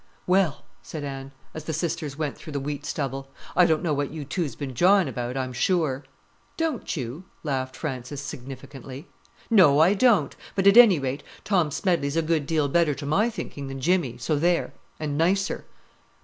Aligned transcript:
"Well," 0.25 0.65
said 0.81 1.03
Anne, 1.03 1.31
as 1.53 1.65
the 1.65 1.73
sisters 1.73 2.17
went 2.17 2.35
through 2.35 2.53
the 2.53 2.59
wheat 2.59 2.87
stubble; 2.87 3.29
"I 3.55 3.67
don't 3.67 3.83
know 3.83 3.93
what 3.93 4.09
you 4.09 4.25
two's 4.25 4.55
been 4.55 4.73
jawing 4.73 5.07
about, 5.07 5.37
I'm 5.37 5.53
sure." 5.53 6.03
"Don't 6.57 6.97
you?" 6.97 7.25
laughed 7.43 7.75
Frances 7.75 8.19
significantly. 8.19 9.07
"No, 9.51 9.77
I 9.79 9.93
don't. 9.93 10.35
But, 10.55 10.65
at 10.65 10.75
any 10.75 10.97
rate, 10.97 11.21
Tom 11.43 11.69
Smedley's 11.69 12.17
a 12.17 12.23
good 12.23 12.47
deal 12.47 12.67
better 12.67 12.95
to 12.95 13.05
my 13.05 13.29
thinking 13.29 13.67
than 13.67 13.79
Jimmy, 13.79 14.17
so 14.17 14.37
there—and 14.37 15.19
nicer." 15.19 15.65